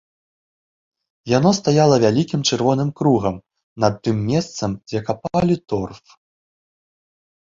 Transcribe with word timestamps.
Яно 1.37 1.49
стаяла 1.57 1.97
вялікім 2.05 2.41
чырвоным 2.49 2.89
кругам 3.01 3.35
над 3.85 3.93
тым 4.07 4.17
месцам, 4.31 4.71
дзе 4.93 4.99
капалі 5.09 5.55
торф. 5.75 6.03